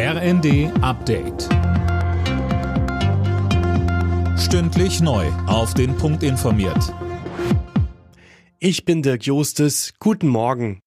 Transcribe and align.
RND 0.00 0.70
Update. 0.80 1.48
Stündlich 4.38 5.00
neu. 5.00 5.26
Auf 5.48 5.74
den 5.74 5.96
Punkt 5.96 6.22
informiert. 6.22 6.94
Ich 8.60 8.84
bin 8.84 9.02
Dirk 9.02 9.24
Jostes. 9.26 9.94
Guten 9.98 10.28
Morgen. 10.28 10.78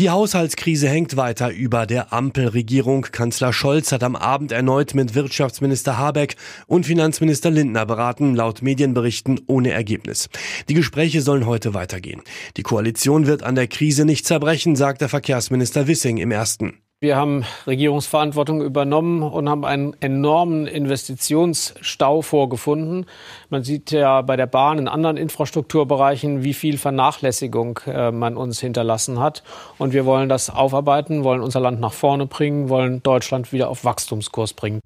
Die 0.00 0.10
Haushaltskrise 0.10 0.88
hängt 0.88 1.16
weiter 1.16 1.52
über 1.52 1.86
der 1.86 2.12
Ampelregierung. 2.12 3.02
Kanzler 3.02 3.52
Scholz 3.52 3.92
hat 3.92 4.02
am 4.02 4.16
Abend 4.16 4.50
erneut 4.50 4.94
mit 4.94 5.14
Wirtschaftsminister 5.14 5.96
Habeck 5.96 6.34
und 6.66 6.86
Finanzminister 6.86 7.52
Lindner 7.52 7.86
beraten, 7.86 8.34
laut 8.34 8.62
Medienberichten 8.62 9.42
ohne 9.46 9.70
Ergebnis. 9.70 10.28
Die 10.68 10.74
Gespräche 10.74 11.22
sollen 11.22 11.46
heute 11.46 11.72
weitergehen. 11.72 12.22
Die 12.56 12.64
Koalition 12.64 13.28
wird 13.28 13.44
an 13.44 13.54
der 13.54 13.68
Krise 13.68 14.04
nicht 14.04 14.26
zerbrechen, 14.26 14.74
sagt 14.74 15.02
der 15.02 15.08
Verkehrsminister 15.08 15.86
Wissing 15.86 16.16
im 16.16 16.32
ersten. 16.32 16.82
Wir 17.02 17.16
haben 17.16 17.44
Regierungsverantwortung 17.66 18.62
übernommen 18.62 19.24
und 19.24 19.48
haben 19.48 19.64
einen 19.64 19.96
enormen 19.98 20.68
Investitionsstau 20.68 22.22
vorgefunden. 22.22 23.06
Man 23.50 23.64
sieht 23.64 23.90
ja 23.90 24.22
bei 24.22 24.36
der 24.36 24.46
Bahn 24.46 24.78
in 24.78 24.86
anderen 24.86 25.16
Infrastrukturbereichen, 25.16 26.44
wie 26.44 26.54
viel 26.54 26.78
Vernachlässigung 26.78 27.80
äh, 27.86 28.12
man 28.12 28.36
uns 28.36 28.60
hinterlassen 28.60 29.18
hat. 29.18 29.42
Und 29.78 29.94
wir 29.94 30.06
wollen 30.06 30.28
das 30.28 30.48
aufarbeiten, 30.48 31.24
wollen 31.24 31.40
unser 31.40 31.58
Land 31.58 31.80
nach 31.80 31.92
vorne 31.92 32.26
bringen, 32.26 32.68
wollen 32.68 33.02
Deutschland 33.02 33.52
wieder 33.52 33.68
auf 33.68 33.84
Wachstumskurs 33.84 34.52
bringen. 34.52 34.78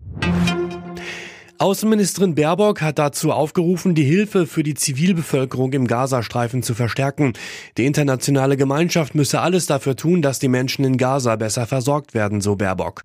Außenministerin 1.59 2.35
Baerbock 2.35 2.83
hat 2.83 2.99
dazu 2.99 3.33
aufgerufen, 3.33 3.95
die 3.95 4.05
Hilfe 4.05 4.47
für 4.47 4.63
die 4.63 4.75
Zivilbevölkerung 4.75 5.73
im 5.73 5.87
Gazastreifen 5.87 6.63
zu 6.63 6.75
verstärken. 6.75 7.33
Die 7.79 7.87
internationale 7.87 8.59
Gemeinschaft 8.59 9.15
müsse 9.15 9.41
alles 9.41 9.67
dafür 9.67 9.97
tun, 9.97 10.21
dass 10.21 10.39
die 10.39 10.49
Menschen 10.49 10.85
in 10.85 10.99
Gaza 10.99 11.37
besser 11.37 11.67
versorgt 11.67 12.13
werden, 12.13 12.43
so 12.43 12.57
Baerbock. 12.57 13.03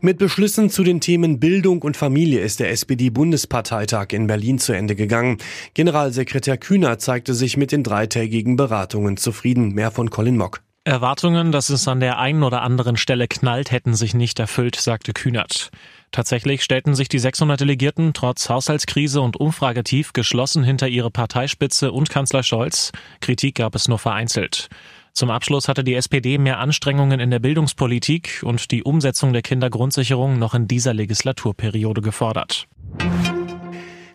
Mit 0.00 0.18
Beschlüssen 0.18 0.70
zu 0.70 0.84
den 0.84 1.00
Themen 1.00 1.40
Bildung 1.40 1.82
und 1.82 1.96
Familie 1.96 2.40
ist 2.40 2.60
der 2.60 2.70
SPD-Bundesparteitag 2.70 4.08
in 4.12 4.26
Berlin 4.26 4.58
zu 4.58 4.72
Ende 4.72 4.94
gegangen. 4.94 5.38
Generalsekretär 5.74 6.56
Kühner 6.56 6.98
zeigte 6.98 7.34
sich 7.34 7.56
mit 7.56 7.72
den 7.72 7.82
dreitägigen 7.82 8.56
Beratungen 8.56 9.16
zufrieden. 9.16 9.72
Mehr 9.72 9.90
von 9.90 10.10
Colin 10.10 10.36
Mock. 10.36 10.60
Erwartungen, 10.88 11.52
dass 11.52 11.68
es 11.68 11.86
an 11.86 12.00
der 12.00 12.18
einen 12.18 12.42
oder 12.42 12.62
anderen 12.62 12.96
Stelle 12.96 13.28
knallt, 13.28 13.70
hätten 13.70 13.94
sich 13.94 14.14
nicht 14.14 14.38
erfüllt, 14.38 14.74
sagte 14.76 15.12
Kühnert. 15.12 15.70
Tatsächlich 16.12 16.64
stellten 16.64 16.94
sich 16.94 17.08
die 17.10 17.18
600 17.18 17.60
Delegierten 17.60 18.14
trotz 18.14 18.48
Haushaltskrise 18.48 19.20
und 19.20 19.36
Umfragetief 19.36 20.14
geschlossen 20.14 20.64
hinter 20.64 20.88
ihre 20.88 21.10
Parteispitze 21.10 21.92
und 21.92 22.08
Kanzler 22.08 22.42
Scholz. 22.42 22.92
Kritik 23.20 23.56
gab 23.56 23.74
es 23.74 23.86
nur 23.86 23.98
vereinzelt. 23.98 24.70
Zum 25.12 25.30
Abschluss 25.30 25.68
hatte 25.68 25.84
die 25.84 25.94
SPD 25.94 26.38
mehr 26.38 26.58
Anstrengungen 26.58 27.20
in 27.20 27.30
der 27.30 27.38
Bildungspolitik 27.38 28.40
und 28.42 28.70
die 28.70 28.82
Umsetzung 28.82 29.34
der 29.34 29.42
Kindergrundsicherung 29.42 30.38
noch 30.38 30.54
in 30.54 30.68
dieser 30.68 30.94
Legislaturperiode 30.94 32.00
gefordert. 32.00 32.66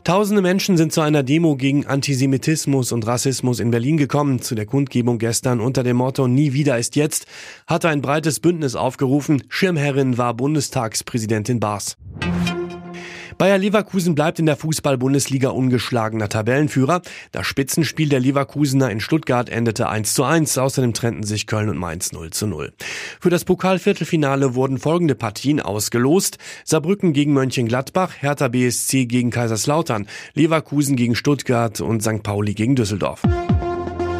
Tausende 0.04 0.42
Menschen 0.42 0.76
sind 0.76 0.92
zu 0.92 1.00
einer 1.00 1.23
Demo 1.23 1.56
gegen 1.56 1.86
Antisemitismus 1.86 2.92
und 2.92 3.08
Rassismus 3.08 3.62
in 3.62 3.72
Berlin 3.72 3.96
gekommen. 3.96 4.42
Zu 4.42 4.54
der 4.54 4.66
Kundgebung 4.66 5.18
gestern 5.18 5.62
unter 5.62 5.82
dem 5.82 5.96
Motto 5.96 6.28
Nie 6.28 6.52
wieder 6.52 6.78
ist 6.78 6.98
jetzt 6.98 7.26
hatte 7.68 7.88
ein 7.88 8.02
breites 8.02 8.42
Bündnis 8.42 8.76
aufgerufen. 8.76 9.44
Schirmherrin 9.48 10.18
war 10.18 10.34
Bundestagspräsidentin 10.34 11.62
Baas. 11.62 11.96
Bayer 13.38 13.58
Leverkusen 13.58 14.16
bleibt 14.16 14.39
in 14.39 14.45
der 14.45 14.56
Fußball-Bundesliga 14.56 15.50
ungeschlagener 15.50 16.30
Tabellenführer. 16.30 17.02
Das 17.31 17.48
Spitzenspiel 17.48 18.09
der 18.09 18.20
Leverkusener 18.20 18.92
in 18.92 19.00
Stuttgart 19.00 19.50
endete 19.50 19.90
1 19.90 20.14
zu 20.14 20.23
1. 20.23 20.58
Außerdem 20.58 20.94
trennten 20.94 21.23
sich 21.23 21.48
Köln 21.48 21.70
und 21.70 21.78
Mainz 21.78 22.12
0 22.12 22.31
zu 22.31 22.48
0. 22.48 22.73
Für 23.20 23.30
das 23.30 23.45
Pokalviertelfinale 23.45 24.56
wurden 24.56 24.78
folgende 24.78 25.16
Partien 25.16 25.59
ausgelost. 25.59 26.38
Saarbrücken 26.64 27.14
gegen 27.14 27.34
Mönchengladbach, 27.34 28.12
Hertha 28.20 28.48
BSC 28.48 29.06
gegen 29.06 29.31
Kaiserslautern, 29.31 30.08
Leverkusen 30.34 30.95
gegen 30.95 31.16
Stuttgart 31.16 31.81
und 31.81 32.02
St. 32.02 32.24
Pauli 32.24 32.53
gegen 32.53 32.75
Düsseldorf. 32.75 33.24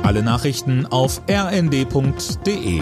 Alle 0.04 0.22
Nachrichten 0.22 0.86
auf 0.86 1.22
rnd.de 1.30 2.82